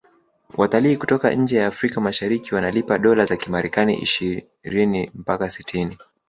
[0.57, 5.97] watalii kutoka nje ya afrika mashariki wanalipa dola za kimarekani ishini mpaka sitini